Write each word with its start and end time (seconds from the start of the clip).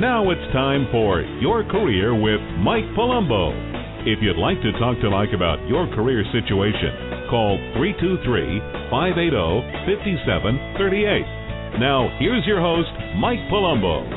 Now 0.00 0.30
it's 0.30 0.40
time 0.54 0.88
for 0.90 1.20
Your 1.44 1.62
Career 1.62 2.14
with 2.14 2.40
Mike 2.64 2.88
Palumbo. 2.96 3.52
If 4.08 4.20
you'd 4.22 4.40
like 4.40 4.56
to 4.62 4.72
talk 4.80 4.98
to 5.02 5.10
Mike 5.10 5.28
about 5.36 5.60
your 5.68 5.86
career 5.94 6.24
situation, 6.32 7.28
call 7.28 7.60
323 7.76 8.88
580 8.88 9.60
5738. 9.84 11.76
Now, 11.84 12.08
here's 12.18 12.46
your 12.46 12.64
host, 12.64 12.88
Mike 13.20 13.44
Palumbo. 13.52 14.08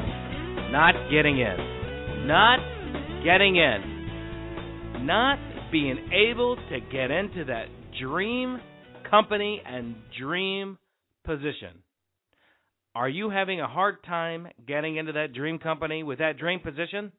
Not 0.72 0.96
getting 1.12 1.44
in. 1.44 2.32
Not 2.32 2.64
getting 3.26 3.58
in. 3.58 5.04
Not 5.06 5.38
being 5.70 6.00
able 6.16 6.56
to 6.56 6.80
get 6.94 7.12
into 7.12 7.44
that 7.52 7.68
dream 8.00 8.58
company 9.12 9.62
and 9.68 9.96
dream 10.18 10.78
position. 11.26 11.84
Are 12.96 13.10
you 13.10 13.30
having 13.30 13.60
a 13.60 13.68
hard 13.68 14.04
time 14.04 14.48
getting 14.68 14.98
into 14.98 15.14
that 15.14 15.34
dream 15.34 15.58
company 15.58 16.04
with 16.04 16.20
that 16.20 16.38
dream 16.38 16.60
position? 16.60 17.12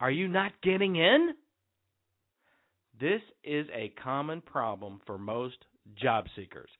Are 0.00 0.10
you 0.10 0.28
not 0.28 0.52
getting 0.62 0.96
in? 0.96 1.30
This 3.00 3.22
is 3.42 3.66
a 3.74 3.92
common 4.02 4.42
problem 4.42 5.00
for 5.06 5.16
most 5.16 5.56
job 6.00 6.26
seekers. 6.36 6.70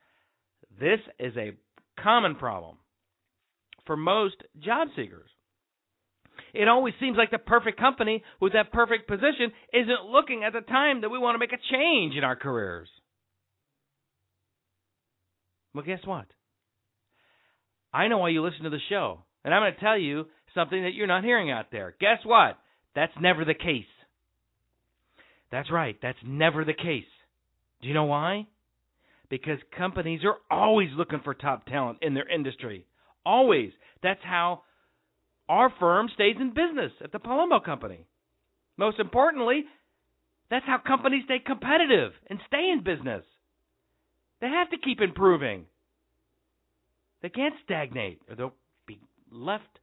This 0.78 1.00
is 1.18 1.34
a 1.36 1.52
common 2.02 2.34
problem 2.34 2.76
for 3.86 3.96
most 3.96 4.36
job 4.58 4.88
seekers. 4.94 5.30
It 6.52 6.68
always 6.68 6.94
seems 7.00 7.16
like 7.16 7.30
the 7.30 7.38
perfect 7.38 7.78
company 7.78 8.22
with 8.40 8.52
that 8.52 8.72
perfect 8.72 9.08
position 9.08 9.52
isn't 9.72 10.10
looking 10.10 10.44
at 10.44 10.52
the 10.52 10.60
time 10.60 11.00
that 11.00 11.10
we 11.10 11.18
want 11.18 11.34
to 11.34 11.38
make 11.38 11.52
a 11.52 11.74
change 11.74 12.14
in 12.14 12.24
our 12.24 12.36
careers. 12.36 12.88
Well, 15.74 15.84
guess 15.84 16.00
what? 16.04 16.26
I 17.92 18.08
know 18.08 18.18
why 18.18 18.28
you 18.30 18.42
listen 18.42 18.64
to 18.64 18.70
the 18.70 18.78
show, 18.88 19.20
and 19.44 19.52
I'm 19.52 19.62
going 19.62 19.74
to 19.74 19.80
tell 19.80 19.98
you 19.98 20.26
something 20.54 20.82
that 20.82 20.94
you're 20.94 21.06
not 21.06 21.24
hearing 21.24 21.50
out 21.50 21.66
there. 21.72 21.94
Guess 22.00 22.24
what? 22.24 22.58
That's 22.94 23.12
never 23.20 23.44
the 23.44 23.54
case. 23.54 23.84
That's 25.50 25.70
right, 25.70 25.96
that's 26.00 26.18
never 26.24 26.64
the 26.64 26.74
case. 26.74 27.04
Do 27.82 27.88
you 27.88 27.94
know 27.94 28.04
why? 28.04 28.46
Because 29.28 29.58
companies 29.76 30.20
are 30.24 30.36
always 30.50 30.90
looking 30.96 31.20
for 31.24 31.34
top 31.34 31.66
talent 31.66 31.98
in 32.02 32.14
their 32.14 32.28
industry. 32.28 32.84
Always. 33.24 33.70
That's 34.02 34.20
how 34.22 34.62
our 35.48 35.72
firm 35.80 36.08
stays 36.14 36.36
in 36.40 36.50
business 36.50 36.92
at 37.02 37.12
the 37.12 37.18
Palumbo 37.18 37.64
Company. 37.64 38.06
Most 38.76 38.98
importantly, 38.98 39.64
that's 40.50 40.66
how 40.66 40.78
companies 40.84 41.24
stay 41.26 41.38
competitive 41.44 42.12
and 42.28 42.38
stay 42.46 42.70
in 42.72 42.82
business. 42.82 43.24
They 44.40 44.48
have 44.48 44.70
to 44.70 44.78
keep 44.78 45.00
improving. 45.00 45.66
They 47.22 47.28
can't 47.28 47.54
stagnate 47.64 48.20
or 48.28 48.34
they'll 48.34 48.54
be 48.86 49.00
left 49.30 49.78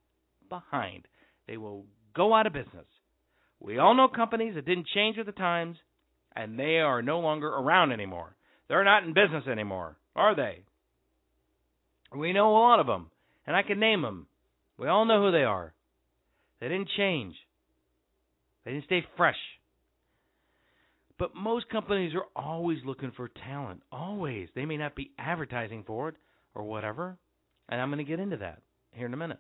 behind. 0.49 1.07
They 1.47 1.57
will 1.57 1.85
go 2.15 2.33
out 2.33 2.47
of 2.47 2.53
business. 2.53 2.85
We 3.59 3.77
all 3.77 3.95
know 3.95 4.07
companies 4.07 4.55
that 4.55 4.65
didn't 4.65 4.87
change 4.93 5.17
with 5.17 5.25
the 5.25 5.31
times 5.31 5.77
and 6.35 6.57
they 6.57 6.77
are 6.77 7.01
no 7.01 7.19
longer 7.19 7.47
around 7.47 7.91
anymore. 7.91 8.35
They're 8.67 8.83
not 8.83 9.03
in 9.03 9.13
business 9.13 9.47
anymore, 9.49 9.97
are 10.15 10.35
they? 10.35 10.63
We 12.15 12.33
know 12.33 12.51
a 12.51 12.59
lot 12.59 12.79
of 12.79 12.87
them, 12.87 13.09
and 13.45 13.55
I 13.55 13.63
can 13.63 13.79
name 13.79 14.01
them. 14.01 14.27
We 14.77 14.87
all 14.87 15.05
know 15.05 15.21
who 15.21 15.31
they 15.31 15.43
are. 15.43 15.73
They 16.59 16.67
didn't 16.67 16.89
change. 16.95 17.35
They 18.63 18.71
didn't 18.71 18.85
stay 18.85 19.05
fresh. 19.15 19.37
But 21.17 21.35
most 21.35 21.69
companies 21.69 22.13
are 22.15 22.25
always 22.35 22.79
looking 22.85 23.11
for 23.15 23.29
talent. 23.29 23.81
Always. 23.91 24.49
They 24.53 24.65
may 24.65 24.77
not 24.77 24.95
be 24.95 25.11
advertising 25.17 25.83
for 25.85 26.09
it 26.09 26.15
or 26.53 26.63
whatever. 26.63 27.17
And 27.69 27.81
I'm 27.81 27.89
going 27.89 28.03
to 28.03 28.09
get 28.09 28.19
into 28.19 28.37
that 28.37 28.61
here 28.91 29.05
in 29.05 29.13
a 29.13 29.17
minute. 29.17 29.39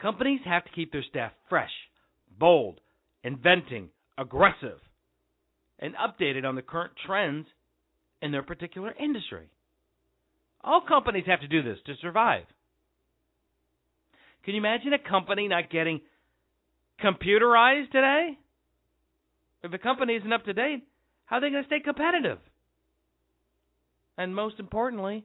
Companies 0.00 0.40
have 0.44 0.64
to 0.64 0.70
keep 0.72 0.92
their 0.92 1.04
staff 1.08 1.32
fresh, 1.48 1.70
bold, 2.38 2.80
inventing, 3.22 3.90
aggressive, 4.18 4.78
and 5.78 5.94
updated 5.94 6.44
on 6.44 6.56
the 6.56 6.62
current 6.62 6.92
trends 7.06 7.46
in 8.20 8.32
their 8.32 8.42
particular 8.42 8.92
industry. 8.98 9.48
All 10.62 10.80
companies 10.86 11.24
have 11.26 11.40
to 11.40 11.48
do 11.48 11.62
this 11.62 11.78
to 11.86 11.94
survive. 12.00 12.44
Can 14.44 14.54
you 14.54 14.60
imagine 14.60 14.92
a 14.92 14.98
company 14.98 15.48
not 15.48 15.70
getting 15.70 16.00
computerized 17.02 17.90
today? 17.92 18.38
If 19.62 19.72
a 19.72 19.78
company 19.78 20.14
isn't 20.16 20.32
up 20.32 20.44
to 20.44 20.52
date, 20.52 20.86
how 21.24 21.36
are 21.36 21.40
they 21.40 21.50
going 21.50 21.62
to 21.62 21.66
stay 21.66 21.80
competitive? 21.80 22.38
And 24.18 24.34
most 24.34 24.58
importantly, 24.58 25.24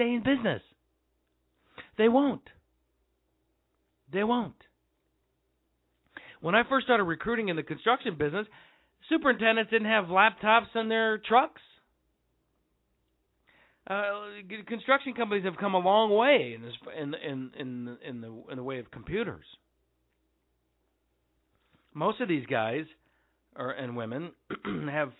stay 0.00 0.14
in 0.14 0.22
business. 0.22 0.62
They 1.98 2.08
won't. 2.08 2.42
They 4.12 4.24
won't. 4.24 4.54
When 6.40 6.54
I 6.54 6.62
first 6.68 6.86
started 6.86 7.04
recruiting 7.04 7.48
in 7.48 7.56
the 7.56 7.62
construction 7.62 8.16
business, 8.18 8.46
superintendents 9.08 9.70
didn't 9.70 9.88
have 9.88 10.06
laptops 10.06 10.74
in 10.74 10.88
their 10.88 11.18
trucks. 11.18 11.60
Uh, 13.88 14.02
construction 14.66 15.14
companies 15.14 15.44
have 15.44 15.56
come 15.58 15.74
a 15.74 15.78
long 15.78 16.14
way 16.16 16.54
in 16.54 16.62
this, 16.62 16.72
in 16.98 17.14
in 17.14 17.50
in 17.58 17.98
in 18.06 18.20
the 18.20 18.42
in 18.50 18.56
the 18.56 18.62
way 18.62 18.78
of 18.78 18.90
computers. 18.90 19.44
Most 21.92 22.20
of 22.20 22.28
these 22.28 22.46
guys 22.46 22.84
and 23.56 23.96
women 23.96 24.30
have 24.90 25.12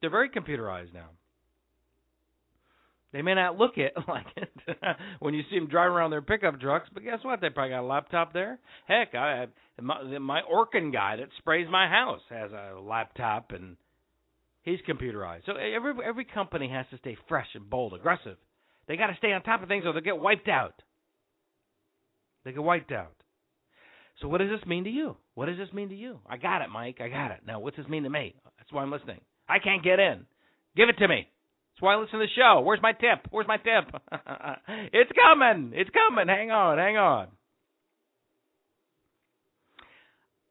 they're 0.00 0.10
very 0.10 0.30
computerized 0.30 0.94
now. 0.94 1.10
They 3.12 3.22
may 3.22 3.34
not 3.34 3.56
look 3.56 3.78
it 3.78 3.94
like 4.08 4.26
it 4.36 4.50
when 5.20 5.34
you 5.34 5.42
see 5.50 5.58
them 5.58 5.68
driving 5.68 5.96
around 5.96 6.10
their 6.10 6.22
pickup 6.22 6.60
trucks, 6.60 6.88
but 6.92 7.04
guess 7.04 7.20
what? 7.22 7.40
They 7.40 7.50
probably 7.50 7.70
got 7.70 7.82
a 7.82 7.86
laptop 7.86 8.32
there. 8.32 8.58
Heck, 8.86 9.14
I 9.14 9.46
my, 9.80 10.18
my 10.18 10.40
Orkin 10.42 10.92
guy 10.92 11.16
that 11.16 11.28
sprays 11.38 11.68
my 11.70 11.88
house 11.88 12.20
has 12.30 12.50
a 12.52 12.78
laptop 12.80 13.52
and 13.52 13.76
he's 14.62 14.80
computerized. 14.88 15.46
So 15.46 15.52
every 15.52 15.94
every 16.04 16.24
company 16.24 16.68
has 16.68 16.86
to 16.90 16.98
stay 16.98 17.16
fresh 17.28 17.48
and 17.54 17.68
bold, 17.68 17.94
aggressive. 17.94 18.36
They 18.86 18.96
got 18.96 19.08
to 19.08 19.16
stay 19.16 19.32
on 19.32 19.42
top 19.42 19.62
of 19.62 19.68
things 19.68 19.84
or 19.86 19.92
they'll 19.92 20.02
get 20.02 20.18
wiped 20.18 20.48
out. 20.48 20.82
They 22.44 22.52
get 22.52 22.62
wiped 22.62 22.92
out. 22.92 23.12
So 24.20 24.28
what 24.28 24.38
does 24.38 24.50
this 24.50 24.66
mean 24.66 24.84
to 24.84 24.90
you? 24.90 25.16
What 25.34 25.46
does 25.46 25.58
this 25.58 25.72
mean 25.72 25.90
to 25.90 25.94
you? 25.94 26.18
I 26.28 26.38
got 26.38 26.62
it, 26.62 26.70
Mike. 26.70 26.98
I 27.00 27.08
got 27.08 27.30
it. 27.30 27.40
Now, 27.46 27.60
what's 27.60 27.76
this 27.76 27.86
mean 27.86 28.02
to 28.02 28.10
me? 28.10 28.34
That's 28.58 28.72
why 28.72 28.82
I'm 28.82 28.90
listening. 28.90 29.20
I 29.48 29.58
can't 29.58 29.84
get 29.84 30.00
in. 30.00 30.24
Give 30.76 30.88
it 30.88 30.98
to 30.98 31.06
me. 31.06 31.28
That's 31.78 31.84
why 31.84 31.94
I 31.94 31.96
listen 31.98 32.18
to 32.18 32.26
the 32.26 32.32
show. 32.34 32.60
Where's 32.62 32.82
my 32.82 32.90
tip? 32.90 33.28
Where's 33.30 33.46
my 33.46 33.56
tip? 33.56 33.94
it's 34.92 35.12
coming. 35.14 35.70
It's 35.76 35.90
coming. 35.90 36.26
Hang 36.26 36.50
on. 36.50 36.76
Hang 36.76 36.96
on. 36.96 37.28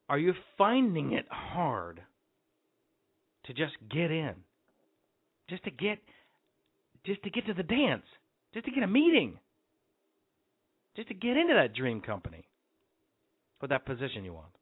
Are 0.08 0.18
you 0.18 0.34
finding 0.58 1.12
it 1.12 1.26
hard 1.30 2.02
to 3.46 3.54
just 3.54 3.74
get 3.92 4.10
in? 4.10 4.36
Just 5.50 5.66
to 5.66 5.72
get 5.72 6.00
just 7.06 7.22
to 7.24 7.30
get 7.30 7.46
to 7.48 7.54
the 7.54 7.64
dance, 7.64 8.06
just 8.54 8.66
to 8.66 8.72
get 8.72 8.84
a 8.84 8.88
meeting, 8.88 9.38
just 10.96 11.10
to 11.10 11.14
get 11.14 11.36
into 11.36 11.56
that 11.56 11.76
dream 11.76 12.00
company 12.00 12.48
for 13.60 13.68
that 13.68 13.86
position 13.86 14.24
you 14.24 14.34
want. 14.34 14.57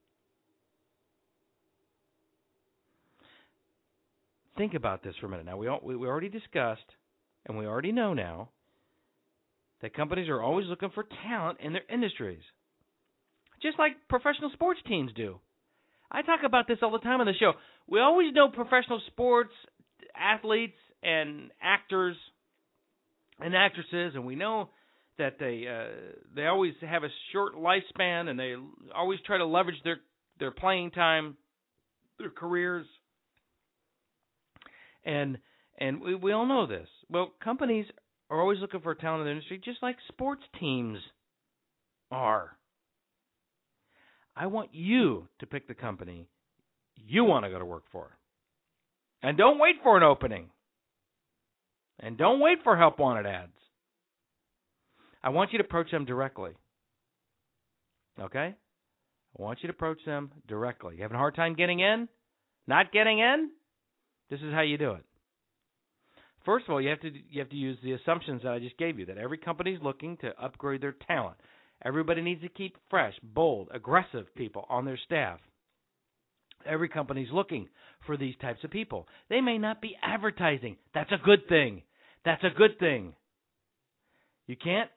Think 4.57 4.73
about 4.73 5.03
this 5.03 5.15
for 5.19 5.27
a 5.27 5.29
minute. 5.29 5.45
Now 5.45 5.57
we 5.57 5.69
we, 5.83 5.95
we 5.95 6.07
already 6.07 6.29
discussed, 6.29 6.85
and 7.45 7.57
we 7.57 7.65
already 7.65 7.91
know 7.91 8.13
now 8.13 8.49
that 9.81 9.93
companies 9.93 10.29
are 10.29 10.41
always 10.41 10.67
looking 10.67 10.89
for 10.93 11.05
talent 11.27 11.59
in 11.61 11.73
their 11.73 11.83
industries, 11.89 12.41
just 13.61 13.77
like 13.77 13.93
professional 14.09 14.51
sports 14.53 14.79
teams 14.87 15.11
do. 15.15 15.39
I 16.11 16.21
talk 16.21 16.41
about 16.45 16.67
this 16.67 16.77
all 16.81 16.91
the 16.91 16.99
time 16.99 17.19
on 17.19 17.27
the 17.27 17.33
show. 17.39 17.53
We 17.87 17.99
always 17.99 18.33
know 18.33 18.49
professional 18.49 19.01
sports 19.07 19.51
athletes 20.15 20.77
and 21.03 21.51
actors 21.61 22.15
and 23.39 23.55
actresses, 23.55 24.15
and 24.15 24.25
we 24.25 24.35
know 24.35 24.69
that 25.17 25.39
they 25.39 25.65
uh, 25.67 26.13
they 26.35 26.45
always 26.45 26.73
have 26.81 27.03
a 27.03 27.09
short 27.31 27.55
lifespan, 27.55 28.29
and 28.29 28.39
they 28.39 28.55
always 28.93 29.19
try 29.25 29.37
to 29.37 29.45
leverage 29.45 29.81
their 29.83 29.97
their 30.39 30.51
playing 30.51 30.91
time, 30.91 31.37
their 32.19 32.29
careers 32.29 32.85
and 35.05 35.37
and 35.77 36.01
we 36.01 36.15
we 36.15 36.31
all 36.31 36.45
know 36.45 36.67
this. 36.67 36.87
Well, 37.09 37.31
companies 37.43 37.85
are 38.29 38.39
always 38.39 38.59
looking 38.59 38.81
for 38.81 38.95
talent 38.95 39.21
in 39.21 39.25
the 39.25 39.31
industry, 39.31 39.61
just 39.63 39.81
like 39.81 39.97
sports 40.07 40.43
teams 40.59 40.99
are. 42.11 42.57
I 44.35 44.47
want 44.47 44.73
you 44.73 45.27
to 45.39 45.45
pick 45.45 45.67
the 45.67 45.73
company 45.73 46.27
you 46.95 47.23
want 47.23 47.45
to 47.45 47.51
go 47.51 47.59
to 47.59 47.65
work 47.65 47.83
for. 47.91 48.17
And 49.21 49.37
don't 49.37 49.59
wait 49.59 49.75
for 49.83 49.97
an 49.97 50.03
opening. 50.03 50.49
And 51.99 52.17
don't 52.17 52.39
wait 52.39 52.59
for 52.63 52.77
help 52.77 52.99
wanted 52.99 53.25
ads. 53.25 53.51
I 55.23 55.29
want 55.29 55.51
you 55.53 55.57
to 55.59 55.63
approach 55.63 55.91
them 55.91 56.05
directly. 56.05 56.51
Okay? 58.19 58.55
I 59.37 59.41
want 59.41 59.59
you 59.61 59.67
to 59.67 59.73
approach 59.73 59.99
them 60.05 60.31
directly. 60.47 60.95
You 60.95 61.01
having 61.01 61.15
a 61.15 61.19
hard 61.19 61.35
time 61.35 61.55
getting 61.55 61.79
in? 61.79 62.07
Not 62.67 62.91
getting 62.91 63.19
in? 63.19 63.49
This 64.29 64.41
is 64.41 64.53
how 64.53 64.61
you 64.61 64.77
do 64.77 64.91
it. 64.91 65.05
First 66.45 66.65
of 66.67 66.73
all, 66.73 66.81
you 66.81 66.89
have 66.89 67.01
to 67.01 67.11
you 67.29 67.39
have 67.39 67.49
to 67.49 67.55
use 67.55 67.77
the 67.83 67.93
assumptions 67.93 68.43
that 68.43 68.51
I 68.51 68.59
just 68.59 68.77
gave 68.77 68.99
you 68.99 69.05
that 69.07 69.17
every 69.17 69.37
company 69.37 69.71
is 69.71 69.81
looking 69.81 70.17
to 70.17 70.39
upgrade 70.41 70.81
their 70.81 70.95
talent. 71.07 71.37
Everybody 71.83 72.21
needs 72.21 72.41
to 72.41 72.49
keep 72.49 72.77
fresh, 72.89 73.13
bold, 73.21 73.69
aggressive 73.73 74.33
people 74.35 74.65
on 74.69 74.85
their 74.85 74.99
staff. 75.05 75.39
Every 76.65 76.89
company's 76.89 77.31
looking 77.31 77.67
for 78.05 78.17
these 78.17 78.35
types 78.41 78.63
of 78.63 78.71
people. 78.71 79.07
They 79.29 79.41
may 79.41 79.57
not 79.57 79.81
be 79.81 79.95
advertising. 80.01 80.77
That's 80.93 81.11
a 81.11 81.23
good 81.23 81.47
thing. 81.47 81.83
That's 82.23 82.43
a 82.43 82.55
good 82.55 82.79
thing. 82.79 83.13
You 84.47 84.55
can't 84.55 84.89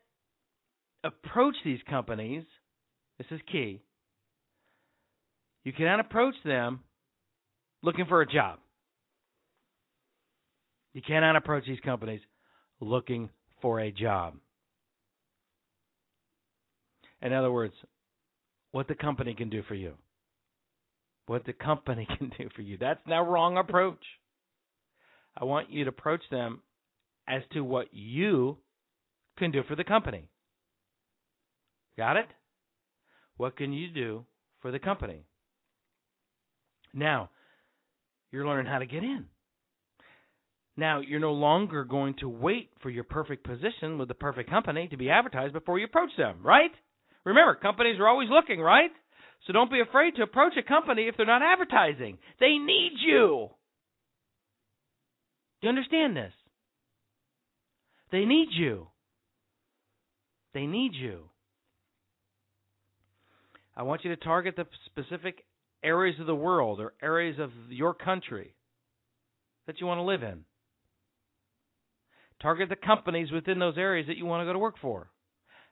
approach 1.05 1.57
these 1.65 1.81
companies. 1.89 2.45
This 3.19 3.27
is 3.31 3.41
key. 3.51 3.83
You 5.65 5.73
cannot 5.73 6.01
approach 6.01 6.35
them 6.45 6.81
looking 7.83 8.07
for 8.07 8.23
a 8.23 8.27
job. 8.27 8.59
You 10.93 11.03
cannot 11.03 11.37
approach 11.37 11.65
these 11.67 11.81
companies 11.81 12.21
looking 12.81 13.31
for 13.61 13.81
a 13.81 13.91
job. 13.91 14.35
In 17.21 17.33
other 17.33 17.51
words, 17.51 17.75
what 18.73 18.89
the 18.89 18.95
company 18.95 19.35
can 19.35 19.51
do 19.51 19.63
for 19.67 19.75
you. 19.75 19.95
What 21.27 21.45
the 21.45 21.53
company 21.53 22.07
can 22.19 22.33
do 22.39 22.49
for 22.55 22.63
you. 22.63 22.79
That's 22.79 23.01
now 23.07 23.25
wrong 23.25 23.59
approach. 23.59 24.05
I 25.37 25.45
want 25.45 25.71
you 25.71 25.85
to 25.85 25.91
approach 25.91 26.23
them 26.31 26.63
as 27.29 27.43
to 27.53 27.61
what 27.61 27.89
you 27.93 28.59
can 29.37 29.51
do 29.51 29.63
for 29.69 29.77
the 29.77 29.85
company. 29.85 30.29
Got 31.97 32.17
it? 32.17 32.27
What 33.37 33.57
can 33.57 33.73
you 33.73 33.89
do 33.89 34.25
for 34.61 34.71
the 34.71 34.79
company? 34.79 35.25
Now, 36.95 37.31
you're 38.33 38.47
learning 38.47 38.71
how 38.71 38.79
to 38.79 38.87
get 38.87 39.05
in. 39.05 39.27
Now, 40.79 41.01
you're 41.01 41.19
no 41.19 41.33
longer 41.33 41.83
going 41.83 42.15
to 42.21 42.29
wait 42.29 42.71
for 42.83 42.89
your 42.89 43.03
perfect 43.03 43.43
position 43.43 43.99
with 43.99 44.07
the 44.07 44.15
perfect 44.15 44.49
company 44.49 44.87
to 44.87 44.97
be 44.97 45.11
advertised 45.11 45.53
before 45.53 45.81
you 45.81 45.87
approach 45.87 46.13
them, 46.17 46.39
right? 46.41 46.71
Remember, 47.25 47.57
companies 47.57 47.99
are 47.99 48.07
always 48.07 48.29
looking, 48.31 48.61
right? 48.61 48.93
So 49.45 49.53
don't 49.53 49.73
be 49.73 49.81
afraid 49.81 50.15
to 50.15 50.23
approach 50.23 50.53
a 50.57 50.63
company 50.63 51.09
if 51.09 51.17
they're 51.17 51.27
not 51.27 51.43
advertising. 51.43 52.19
They 52.39 52.59
need 52.59 52.93
you. 53.05 53.49
Do 55.61 55.67
you 55.67 55.69
understand 55.69 56.17
this? 56.17 56.33
They 58.13 58.25
need 58.25 58.51
you. 58.53 58.87
They 60.55 60.67
need 60.67 60.93
you. 60.95 61.25
I 63.77 63.83
want 63.83 64.05
you 64.05 64.11
to 64.15 64.17
target 64.17 64.55
the 64.55 64.67
specific 64.87 65.43
areas 65.83 66.21
of 66.21 66.27
the 66.27 66.37
world 66.37 66.79
or 66.79 66.95
areas 67.03 67.41
of 67.41 67.51
your 67.69 67.95
country 67.95 68.55
that 69.67 69.81
you 69.81 69.89
want 69.89 69.99
to 69.99 70.03
live 70.03 70.23
in. 70.23 70.45
Target 72.41 72.69
the 72.69 72.77
companies 72.77 73.33
within 73.33 73.59
those 73.59 73.77
areas 73.77 74.07
that 74.07 74.17
you 74.17 74.27
want 74.27 74.43
to 74.43 74.47
go 74.47 74.53
to 74.53 74.59
work 74.59 74.77
for 74.81 75.11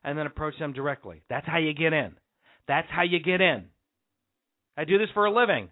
and 0.02 0.18
then 0.18 0.26
approach 0.26 0.58
them 0.58 0.72
directly. 0.72 1.22
That's 1.28 1.46
how 1.46 1.58
you 1.58 1.74
get 1.74 1.92
in. 1.92 2.14
That's 2.66 2.88
how 2.90 3.02
you 3.02 3.20
get 3.20 3.40
in. 3.40 3.66
I 4.76 4.84
do 4.84 4.98
this 4.98 5.08
for 5.14 5.26
a 5.26 5.32
living. 5.32 5.68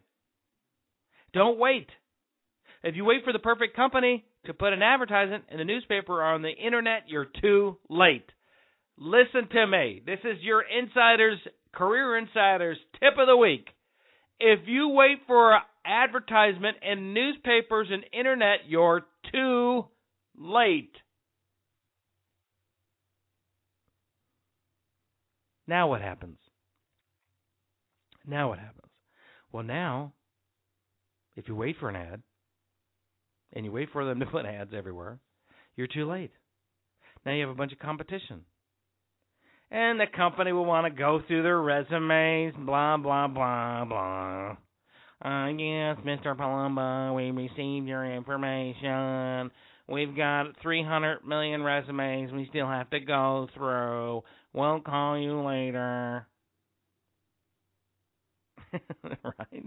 Don't 1.33 1.59
wait. 1.59 1.89
If 2.83 2.97
you 2.97 3.05
wait 3.05 3.25
for 3.25 3.33
the 3.33 3.39
perfect 3.39 3.75
company 3.75 4.25
to 4.47 4.55
put 4.55 4.73
an 4.73 4.83
advertisement 4.83 5.45
in 5.51 5.59
the 5.59 5.65
newspaper 5.65 6.21
or 6.21 6.23
on 6.23 6.43
the 6.43 6.51
internet, 6.51 7.05
you're 7.09 7.29
too 7.41 7.79
late. 7.89 8.31
Listen 8.97 9.49
to 9.51 9.67
me. 9.67 10.03
This 10.07 10.21
is 10.23 10.43
your 10.43 10.63
insiders, 10.63 11.39
career 11.73 12.17
insiders 12.17 12.79
tip 13.01 13.15
of 13.19 13.27
the 13.27 13.37
week. 13.37 13.69
If 14.39 14.61
you 14.67 14.89
wait 14.89 15.19
for 15.27 15.59
advertisement 15.85 16.77
in 16.83 17.15
newspapers 17.15 17.89
and 17.91 18.05
internet, 18.13 18.61
you're 18.69 19.03
too 19.33 19.87
late. 20.39 20.95
Now 25.67 25.89
what 25.89 26.01
happens? 26.01 26.39
Now 28.27 28.49
what 28.49 28.59
happens? 28.59 28.81
Well, 29.53 29.63
now, 29.63 30.13
if 31.37 31.49
you 31.49 31.55
wait 31.55 31.77
for 31.79 31.89
an 31.89 31.97
ad, 31.97 32.23
and 33.53 33.65
you 33.65 33.73
wait 33.73 33.89
for 33.93 34.05
them 34.05 34.21
to 34.21 34.27
put 34.27 34.47
ads 34.47 34.73
everywhere, 34.77 35.19
you're 35.77 35.87
too 35.87 36.09
late. 36.11 36.33
Now 37.25 37.33
you 37.33 37.43
have 37.43 37.51
a 37.51 37.55
bunch 37.55 37.73
of 37.73 37.79
competition. 37.79 38.45
And 39.71 39.99
the 39.99 40.07
company 40.15 40.53
will 40.53 40.65
want 40.65 40.87
to 40.87 40.99
go 40.99 41.21
through 41.27 41.43
their 41.43 41.61
resumes, 41.61 42.55
blah, 42.59 42.97
blah, 42.97 43.29
blah, 43.29 43.85
blah. 43.85 44.57
Uh, 45.25 45.49
yes, 45.49 45.97
Mr. 46.05 46.37
Palumbo, 46.37 47.17
we 47.17 47.31
received 47.31 47.89
your 47.89 48.05
information. 48.05 49.51
We've 49.89 50.17
got 50.17 50.47
300 50.63 51.27
million 51.27 51.63
resumes 51.63 52.33
we 52.33 52.47
still 52.49 52.67
have 52.67 52.89
to 52.91 53.01
go 53.01 53.49
through. 53.55 54.23
We'll 54.55 54.81
call 54.81 55.19
you 55.19 55.43
later. 55.43 56.27
right? 59.03 59.65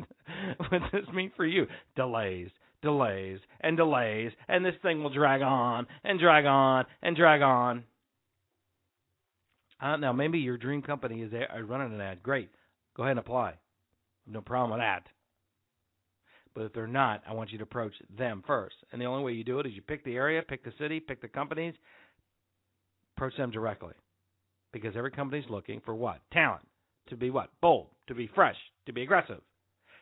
What 0.58 0.72
does 0.72 0.92
this 0.92 1.14
mean 1.14 1.32
for 1.36 1.46
you? 1.46 1.68
Delays, 1.96 2.50
delays, 2.82 3.40
and 3.62 3.78
delays, 3.78 4.32
and 4.48 4.66
this 4.66 4.76
thing 4.82 5.04
will 5.04 5.14
drag 5.14 5.42
on 5.42 5.86
and 6.04 6.20
drag 6.20 6.46
on 6.46 6.86
and 7.02 7.16
drag 7.16 7.42
on. 7.42 7.84
Uh, 9.80 9.98
now, 9.98 10.12
maybe 10.12 10.40
your 10.40 10.58
dream 10.58 10.82
company 10.82 11.22
is 11.22 11.32
running 11.66 11.94
an 11.94 12.02
ad. 12.02 12.24
Great. 12.24 12.50
Go 12.96 13.04
ahead 13.04 13.12
and 13.12 13.20
apply. 13.20 13.54
No 14.26 14.42
problem 14.42 14.72
with 14.72 14.80
that. 14.80 15.04
But 16.58 16.66
if 16.66 16.74
they're 16.74 16.88
not, 16.88 17.22
I 17.30 17.34
want 17.34 17.52
you 17.52 17.60
to 17.60 17.64
approach 17.66 17.94
them 18.18 18.44
first. 18.48 18.74
And 18.92 19.00
the 19.00 19.06
only 19.06 19.24
way 19.24 19.34
you 19.34 19.44
do 19.44 19.60
it 19.60 19.68
is 19.68 19.74
you 19.74 19.84
pick 19.84 20.04
the 20.04 20.16
area, 20.16 20.42
pick 20.42 20.64
the 20.64 20.74
city, 20.80 21.00
pick 21.00 21.22
the 21.22 21.28
companies, 21.28 21.76
approach 23.16 23.38
them 23.38 23.52
directly. 23.52 23.94
Because 24.74 24.96
every 24.98 25.12
company's 25.12 25.48
looking 25.52 25.82
for 25.86 25.94
what? 25.94 26.20
Talent. 26.34 26.68
To 27.10 27.16
be 27.16 27.30
what? 27.30 27.52
Bold. 27.62 27.90
To 28.08 28.16
be 28.16 28.28
fresh. 28.34 28.56
To 28.88 28.92
be 28.92 29.04
aggressive. 29.04 29.42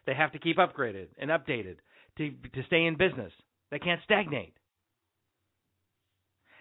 They 0.06 0.14
have 0.14 0.32
to 0.32 0.40
keep 0.40 0.56
upgraded 0.56 1.08
and 1.18 1.30
updated 1.30 1.76
to 2.20 2.32
to 2.54 2.64
stay 2.68 2.86
in 2.86 2.96
business. 2.96 3.34
They 3.70 3.80
can't 3.80 4.00
stagnate. 4.06 4.56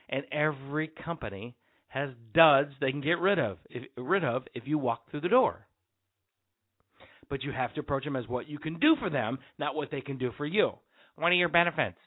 And 0.08 0.24
every 0.32 0.88
company 0.88 1.54
has 1.86 2.10
duds 2.34 2.72
they 2.80 2.90
can 2.90 3.00
get 3.00 3.20
rid 3.20 3.38
of 3.38 3.58
if, 3.70 3.84
rid 3.96 4.24
of 4.24 4.42
if 4.54 4.64
you 4.66 4.76
walk 4.76 5.08
through 5.12 5.20
the 5.20 5.28
door 5.28 5.68
but 7.34 7.42
you 7.42 7.50
have 7.50 7.74
to 7.74 7.80
approach 7.80 8.04
them 8.04 8.14
as 8.14 8.28
what 8.28 8.48
you 8.48 8.60
can 8.60 8.78
do 8.78 8.94
for 9.00 9.10
them, 9.10 9.40
not 9.58 9.74
what 9.74 9.90
they 9.90 10.00
can 10.00 10.18
do 10.18 10.30
for 10.36 10.46
you. 10.46 10.70
What 11.16 11.32
are 11.32 11.34
your 11.34 11.48
benefits? 11.48 11.98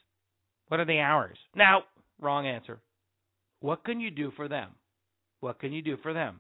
What 0.70 0.80
are 0.80 0.86
the 0.86 1.00
hours? 1.00 1.38
Now, 1.54 1.82
wrong 2.22 2.48
answer. 2.48 2.80
What 3.60 3.84
can 3.84 4.00
you 4.00 4.10
do 4.10 4.32
for 4.38 4.48
them? 4.48 4.70
What 5.42 5.60
can 5.60 5.74
you 5.74 5.82
do 5.82 5.98
for 6.02 6.14
them? 6.14 6.40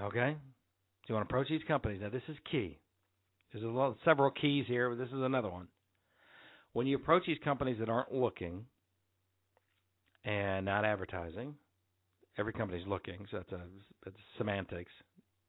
Okay? 0.00 0.36
So 0.36 1.08
you 1.08 1.14
want 1.16 1.28
to 1.28 1.34
approach 1.34 1.48
these 1.48 1.66
companies. 1.66 1.98
Now, 2.00 2.10
this 2.10 2.22
is 2.28 2.36
key. 2.48 2.78
There's 3.52 3.64
a 3.64 3.66
lot, 3.66 3.96
several 4.04 4.30
keys 4.30 4.66
here, 4.68 4.90
but 4.90 4.98
this 4.98 5.08
is 5.08 5.20
another 5.20 5.50
one. 5.50 5.66
When 6.74 6.86
you 6.86 6.94
approach 6.94 7.24
these 7.26 7.38
companies 7.42 7.78
that 7.80 7.88
aren't 7.88 8.14
looking 8.14 8.66
and 10.24 10.64
not 10.64 10.84
advertising, 10.84 11.56
every 12.38 12.52
company's 12.52 12.86
looking, 12.86 13.26
so 13.32 13.38
that's, 13.38 13.50
a, 13.50 13.62
that's 14.04 14.16
semantics. 14.36 14.92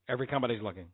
Every 0.10 0.28
company's 0.28 0.62
looking. 0.62 0.88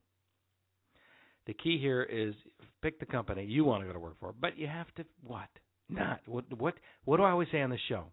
The 1.48 1.54
key 1.54 1.78
here 1.80 2.04
is 2.04 2.34
pick 2.82 3.00
the 3.00 3.06
company 3.06 3.46
you 3.46 3.64
want 3.64 3.84
to 3.84 3.88
go 3.88 3.94
to 3.94 4.00
work 4.00 4.20
for, 4.20 4.34
but 4.40 4.58
you 4.58 4.68
have 4.68 4.94
to 4.96 5.06
what? 5.26 5.48
Not 5.90 6.20
what 6.26 6.46
what 6.58 6.74
what 7.06 7.18
do 7.18 7.24
I 7.24 7.32
always 7.32 7.48
say 7.52 7.62
on 7.62 7.70
the 7.70 7.78
show? 7.88 8.06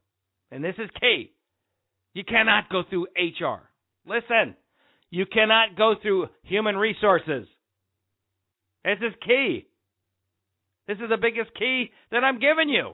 And 0.50 0.62
this 0.62 0.74
is 0.78 0.90
key. 1.00 1.32
You 2.14 2.24
cannot 2.24 2.68
go 2.68 2.82
through 2.88 3.06
HR. 3.16 3.62
Listen, 4.06 4.54
you 5.10 5.24
cannot 5.26 5.76
go 5.76 5.94
through 6.00 6.28
human 6.42 6.76
resources. 6.76 7.46
This 8.84 8.98
is 9.00 9.14
key. 9.26 9.66
This 10.86 10.98
is 10.98 11.08
the 11.08 11.16
biggest 11.16 11.54
key 11.58 11.90
that 12.10 12.24
I'm 12.24 12.38
giving 12.38 12.68
you. 12.68 12.92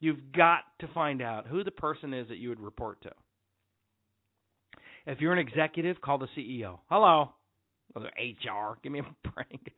You've 0.00 0.32
got 0.34 0.60
to 0.80 0.88
find 0.88 1.20
out 1.20 1.46
who 1.46 1.64
the 1.64 1.70
person 1.70 2.14
is 2.14 2.28
that 2.28 2.38
you 2.38 2.48
would 2.50 2.60
report 2.60 3.02
to. 3.02 3.10
If 5.06 5.20
you're 5.20 5.32
an 5.32 5.38
executive, 5.38 6.00
call 6.00 6.18
the 6.18 6.28
CEO. 6.36 6.80
Hello. 6.90 7.30
HR, 7.94 8.78
give 8.82 8.92
me 8.92 9.00
a 9.00 9.28
break. 9.34 9.72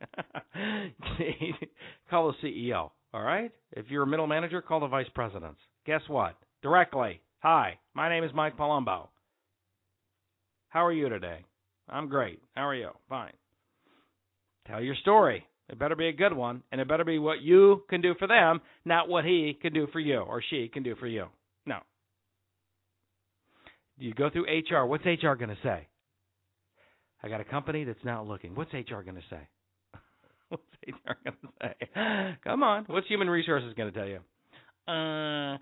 call 2.09 2.33
the 2.41 2.47
CEO. 2.47 2.89
All 3.13 3.21
right. 3.21 3.51
If 3.71 3.85
you're 3.89 4.03
a 4.03 4.07
middle 4.07 4.27
manager, 4.27 4.61
call 4.61 4.79
the 4.79 4.87
vice 4.87 5.07
presidents. 5.13 5.59
Guess 5.85 6.01
what? 6.07 6.35
Directly. 6.61 7.21
Hi, 7.39 7.79
my 7.93 8.09
name 8.09 8.23
is 8.23 8.31
Mike 8.33 8.57
Palumbo. 8.57 9.07
How 10.69 10.85
are 10.85 10.91
you 10.91 11.09
today? 11.09 11.45
I'm 11.87 12.09
great. 12.09 12.41
How 12.55 12.67
are 12.67 12.75
you? 12.75 12.89
Fine. 13.07 13.33
Tell 14.67 14.81
your 14.81 14.95
story. 14.95 15.45
It 15.69 15.79
better 15.79 15.95
be 15.95 16.07
a 16.07 16.13
good 16.13 16.33
one, 16.33 16.63
and 16.71 16.81
it 16.81 16.87
better 16.87 17.05
be 17.05 17.19
what 17.19 17.41
you 17.41 17.83
can 17.89 18.01
do 18.01 18.15
for 18.17 18.27
them, 18.27 18.59
not 18.85 19.07
what 19.07 19.23
he 19.23 19.57
can 19.61 19.73
do 19.73 19.87
for 19.93 19.99
you 19.99 20.17
or 20.17 20.43
she 20.49 20.67
can 20.67 20.83
do 20.83 20.95
for 20.95 21.07
you. 21.07 21.27
You 23.99 24.13
go 24.13 24.29
through 24.29 24.45
HR. 24.45 24.85
What's 24.85 25.05
HR 25.05 25.33
going 25.33 25.49
to 25.49 25.57
say? 25.61 25.87
I 27.21 27.27
got 27.27 27.41
a 27.41 27.43
company 27.43 27.83
that's 27.83 28.03
not 28.05 28.25
looking. 28.27 28.55
What's 28.55 28.73
HR 28.73 29.01
going 29.01 29.15
to 29.15 29.23
say? 29.29 29.47
What's 30.49 30.63
HR 30.87 31.13
going 31.23 31.37
to 31.43 31.49
say? 31.61 32.37
Come 32.43 32.63
on. 32.63 32.85
What's 32.87 33.07
human 33.07 33.29
resources 33.29 33.73
going 33.75 33.91
to 33.91 33.97
tell 33.99 34.07
you? 34.07 34.19
Uh, 34.91 35.57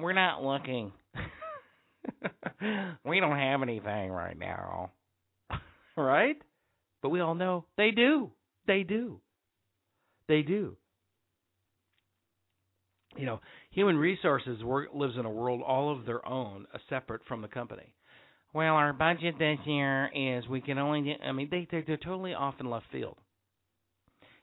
we're 0.00 0.14
not 0.14 0.42
looking. 0.42 0.92
we 3.04 3.20
don't 3.20 3.36
have 3.38 3.62
anything 3.62 4.10
right 4.10 4.38
now. 4.38 4.90
right? 5.96 6.36
But 7.02 7.10
we 7.10 7.20
all 7.20 7.34
know 7.34 7.66
they 7.76 7.90
do. 7.90 8.30
They 8.66 8.82
do. 8.82 9.20
They 10.26 10.40
do. 10.40 10.76
You 13.16 13.26
know, 13.26 13.40
human 13.70 13.96
resources 13.96 14.62
work, 14.62 14.88
lives 14.94 15.16
in 15.18 15.24
a 15.24 15.30
world 15.30 15.62
all 15.66 15.96
of 15.96 16.04
their 16.06 16.26
own, 16.26 16.66
uh, 16.74 16.78
separate 16.88 17.22
from 17.28 17.42
the 17.42 17.48
company. 17.48 17.94
Well, 18.52 18.74
our 18.74 18.92
budget 18.92 19.34
this 19.38 19.58
year 19.66 20.10
is 20.14 20.48
we 20.48 20.60
can 20.60 20.78
only. 20.78 21.16
I 21.24 21.32
mean, 21.32 21.48
they 21.50 21.66
they're, 21.70 21.84
they're 21.86 21.96
totally 21.96 22.34
off 22.34 22.54
in 22.60 22.70
left 22.70 22.86
field. 22.92 23.16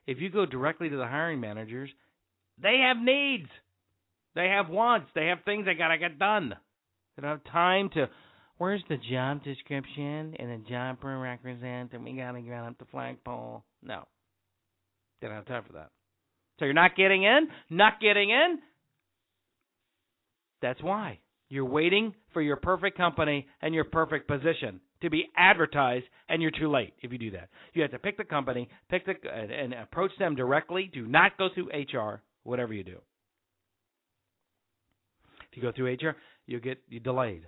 If 0.06 0.20
you 0.20 0.30
go 0.30 0.46
directly 0.46 0.90
to 0.90 0.98
the 0.98 1.08
hiring 1.08 1.40
managers, 1.40 1.90
they 2.62 2.84
have 2.88 2.98
needs, 2.98 3.50
they 4.36 4.48
have 4.48 4.70
wants, 4.70 5.08
they 5.16 5.28
have 5.28 5.40
things 5.46 5.66
they 5.66 5.76
gotta 5.76 5.98
get 5.98 6.20
done. 6.20 6.54
They 7.16 7.22
don't 7.22 7.32
have 7.32 7.54
time 7.54 7.90
to. 7.94 8.10
Where's 8.58 8.84
the 8.90 8.98
job 8.98 9.44
description 9.44 10.36
and 10.38 10.52
the 10.52 10.70
job 10.70 11.00
prerequisite? 11.00 11.94
And 11.94 12.04
we 12.04 12.14
gotta 12.14 12.42
get 12.42 12.64
up 12.64 12.78
the 12.78 12.86
flagpole. 12.92 13.64
No, 13.82 14.06
they 15.22 15.28
don't 15.28 15.38
have 15.38 15.46
time 15.46 15.64
for 15.66 15.74
that. 15.74 15.90
So 16.62 16.66
you're 16.66 16.76
not 16.76 16.96
getting 16.96 17.24
in, 17.24 17.48
not 17.72 18.00
getting 18.00 18.30
in. 18.30 18.60
That's 20.62 20.82
why. 20.84 21.18
You're 21.50 21.66
waiting 21.66 22.14
for 22.34 22.42
your 22.42 22.56
perfect 22.56 22.96
company 22.98 23.48
and 23.64 23.74
your 23.74 23.84
perfect 23.84 24.28
position 24.28 24.80
to 25.02 25.10
be 25.10 25.26
advertised, 25.36 26.06
and 26.30 26.40
you're 26.40 26.52
too 26.52 26.70
late 26.70 26.94
if 27.02 27.12
you 27.12 27.18
do 27.18 27.32
that. 27.32 27.50
You 27.74 27.82
have 27.82 27.90
to 27.92 27.98
pick 27.98 28.16
the 28.16 28.24
company, 28.24 28.70
pick 28.92 29.08
the 29.08 29.16
and 29.28 29.74
approach 29.74 30.12
them 30.20 30.36
directly. 30.36 30.88
Do 30.94 31.08
not 31.08 31.36
go 31.40 31.50
through 31.52 31.70
HR. 31.74 32.22
Whatever 32.44 32.74
you 32.74 32.84
do. 32.84 33.00
If 35.52 35.58
you 35.58 35.64
go 35.64 35.72
through 35.76 35.96
HR, 35.96 36.16
you'll 36.46 36.62
get 36.62 36.78
you 36.90 37.00
delayed. 37.00 37.48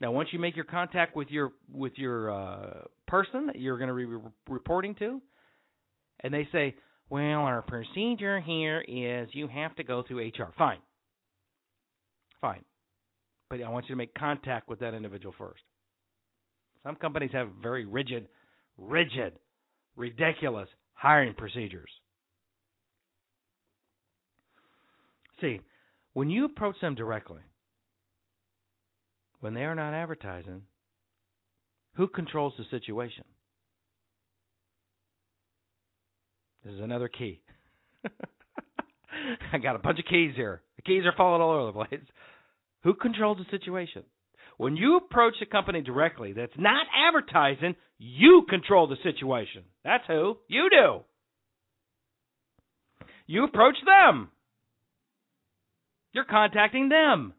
Now, 0.00 0.12
once 0.12 0.28
you 0.30 0.38
make 0.38 0.54
your 0.54 0.66
contact 0.66 1.16
with 1.16 1.30
your 1.30 1.50
with 1.72 1.94
your 1.96 2.30
uh, 2.30 2.82
person 3.08 3.46
that 3.46 3.58
you're 3.58 3.76
going 3.76 3.88
to 3.88 3.94
be 3.94 4.04
re- 4.04 4.20
reporting 4.48 4.94
to, 5.00 5.20
and 6.20 6.32
they 6.32 6.46
say, 6.52 6.76
"Well, 7.08 7.40
our 7.42 7.62
procedure 7.62 8.40
here 8.40 8.84
is 8.86 9.28
you 9.32 9.48
have 9.48 9.74
to 9.76 9.84
go 9.84 10.02
through 10.02 10.26
HR." 10.28 10.52
Fine, 10.58 10.80
fine, 12.40 12.64
but 13.48 13.62
I 13.62 13.68
want 13.68 13.86
you 13.86 13.94
to 13.94 13.98
make 13.98 14.14
contact 14.14 14.68
with 14.68 14.80
that 14.80 14.94
individual 14.94 15.34
first. 15.38 15.62
Some 16.82 16.96
companies 16.96 17.32
have 17.32 17.50
very 17.62 17.84
rigid, 17.84 18.28
rigid, 18.76 19.38
ridiculous 19.96 20.68
hiring 20.94 21.34
procedures. 21.34 21.90
See, 25.40 25.60
when 26.14 26.30
you 26.30 26.44
approach 26.46 26.80
them 26.80 26.94
directly, 26.94 27.42
when 29.40 29.54
they 29.54 29.64
are 29.64 29.74
not 29.74 29.94
advertising, 29.94 30.62
who 31.94 32.08
controls 32.08 32.54
the 32.56 32.64
situation? 32.70 33.24
This 36.66 36.74
is 36.74 36.80
another 36.80 37.06
key. 37.06 37.40
I 39.52 39.58
got 39.58 39.76
a 39.76 39.78
bunch 39.78 40.00
of 40.00 40.04
keys 40.04 40.32
here. 40.34 40.62
The 40.74 40.82
keys 40.82 41.04
are 41.04 41.14
falling 41.16 41.40
all 41.40 41.52
over 41.52 41.66
the 41.66 41.84
place. 41.84 42.04
Who 42.82 42.94
controls 42.94 43.38
the 43.38 43.56
situation? 43.56 44.02
When 44.56 44.76
you 44.76 44.96
approach 44.96 45.34
a 45.40 45.46
company 45.46 45.80
directly 45.80 46.32
that's 46.32 46.58
not 46.58 46.88
advertising, 47.08 47.76
you 47.98 48.46
control 48.48 48.88
the 48.88 48.96
situation. 49.04 49.62
That's 49.84 50.02
who. 50.08 50.38
You 50.48 50.68
do. 50.68 51.00
You 53.28 53.44
approach 53.44 53.76
them. 53.84 54.30
You're 56.12 56.24
contacting 56.24 56.88
them. 56.88 57.32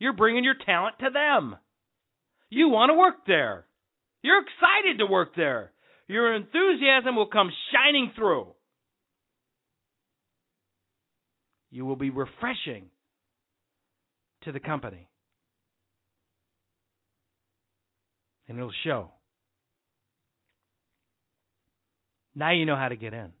You're 0.00 0.14
bringing 0.14 0.42
your 0.42 0.56
talent 0.66 0.96
to 0.98 1.10
them. 1.10 1.54
You 2.50 2.70
want 2.70 2.90
to 2.90 2.94
work 2.94 3.26
there. 3.28 3.66
You're 4.22 4.42
excited 4.42 4.98
to 4.98 5.06
work 5.06 5.36
there. 5.36 5.70
Your 6.06 6.34
enthusiasm 6.34 7.16
will 7.16 7.26
come 7.26 7.50
shining 7.72 8.12
through. 8.14 8.48
You 11.70 11.84
will 11.86 11.96
be 11.96 12.10
refreshing 12.10 12.86
to 14.42 14.52
the 14.52 14.60
company. 14.60 15.08
And 18.46 18.58
it'll 18.58 18.70
show. 18.84 19.10
Now 22.34 22.52
you 22.52 22.66
know 22.66 22.76
how 22.76 22.88
to 22.88 22.96
get 22.96 23.14
in. 23.14 23.32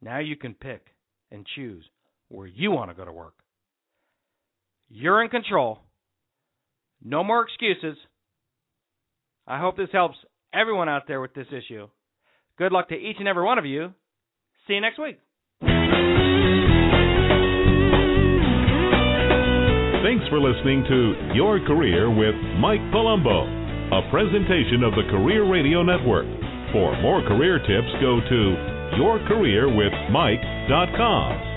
Now 0.00 0.20
you 0.20 0.36
can 0.36 0.54
pick 0.54 0.86
and 1.30 1.46
choose 1.54 1.84
where 2.28 2.46
you 2.46 2.70
want 2.70 2.90
to 2.90 2.94
go 2.94 3.04
to 3.04 3.12
work. 3.12 3.34
You're 4.88 5.22
in 5.22 5.28
control. 5.28 5.80
No 7.02 7.22
more 7.22 7.44
excuses. 7.44 7.96
I 9.46 9.58
hope 9.58 9.76
this 9.76 9.88
helps 9.92 10.16
everyone 10.52 10.88
out 10.88 11.06
there 11.08 11.20
with 11.20 11.34
this 11.34 11.46
issue. 11.52 11.88
Good 12.58 12.72
luck 12.72 12.88
to 12.88 12.94
each 12.94 13.16
and 13.18 13.28
every 13.28 13.44
one 13.44 13.58
of 13.58 13.66
you. 13.66 13.92
See 14.66 14.72
you 14.74 14.80
next 14.80 14.98
week. 14.98 15.18
Thanks 20.02 20.26
for 20.28 20.40
listening 20.40 20.84
to 20.88 21.14
Your 21.34 21.60
Career 21.66 22.08
with 22.10 22.34
Mike 22.58 22.80
Palumbo, 22.92 23.44
a 23.92 24.02
presentation 24.10 24.82
of 24.82 24.94
the 24.94 25.04
Career 25.10 25.44
Radio 25.50 25.82
Network. 25.82 26.26
For 26.72 26.96
more 27.02 27.22
career 27.26 27.58
tips, 27.58 27.92
go 28.00 28.20
to 28.20 28.56
yourcareerwithmike.com. 28.96 31.49